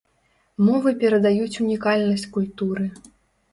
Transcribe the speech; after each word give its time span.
Мовы 0.69 0.93
перадаюць 1.03 1.59
унікальнасць 1.67 2.29
культуры. 2.41 2.91